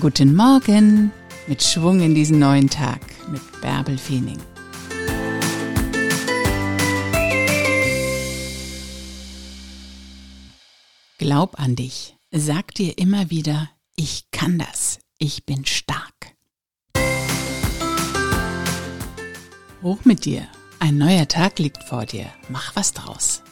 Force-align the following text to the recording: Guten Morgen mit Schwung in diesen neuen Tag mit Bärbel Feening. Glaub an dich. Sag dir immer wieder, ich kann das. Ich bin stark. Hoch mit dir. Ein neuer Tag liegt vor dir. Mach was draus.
Guten 0.00 0.34
Morgen 0.34 1.12
mit 1.46 1.62
Schwung 1.62 2.00
in 2.00 2.16
diesen 2.16 2.40
neuen 2.40 2.68
Tag 2.68 3.00
mit 3.30 3.40
Bärbel 3.60 3.96
Feening. 3.96 4.40
Glaub 11.18 11.60
an 11.60 11.76
dich. 11.76 12.16
Sag 12.32 12.74
dir 12.74 12.98
immer 12.98 13.30
wieder, 13.30 13.70
ich 13.94 14.32
kann 14.32 14.58
das. 14.58 14.98
Ich 15.18 15.46
bin 15.46 15.64
stark. 15.64 16.34
Hoch 19.80 20.04
mit 20.04 20.24
dir. 20.24 20.48
Ein 20.80 20.98
neuer 20.98 21.28
Tag 21.28 21.60
liegt 21.60 21.84
vor 21.84 22.04
dir. 22.04 22.26
Mach 22.48 22.74
was 22.74 22.94
draus. 22.94 23.44